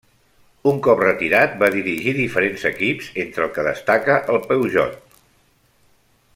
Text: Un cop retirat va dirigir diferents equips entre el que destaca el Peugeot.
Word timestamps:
Un 0.69 0.79
cop 0.87 1.01
retirat 1.03 1.53
va 1.63 1.69
dirigir 1.75 2.15
diferents 2.21 2.65
equips 2.71 3.11
entre 3.27 3.47
el 3.47 3.55
que 3.59 3.67
destaca 3.71 4.19
el 4.37 4.43
Peugeot. 4.49 5.17